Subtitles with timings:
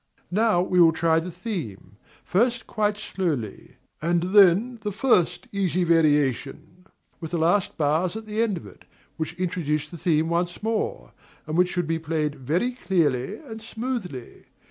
[0.31, 6.87] Now we will try the theme, first quite slowly; and then the first easy variation,
[7.19, 8.85] with the last bars at the end of it,
[9.17, 11.11] which introduce the theme once more,
[11.45, 14.45] and which should be played very clearly and smoothly.